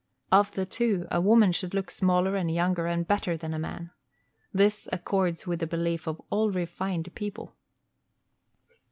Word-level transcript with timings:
Of 0.31 0.53
the 0.53 0.65
two, 0.65 1.05
a 1.11 1.21
woman 1.21 1.51
should 1.51 1.75
look 1.75 1.91
smaller 1.91 2.35
and 2.35 2.49
younger 2.49 2.87
and 2.87 3.07
better 3.07 3.37
than 3.37 3.53
a 3.53 3.59
man. 3.59 3.91
This 4.51 4.89
accords 4.91 5.45
with 5.45 5.59
the 5.59 5.67
belief 5.67 6.07
of 6.07 6.19
all 6.31 6.49
refined 6.49 7.13
people. 7.13 7.55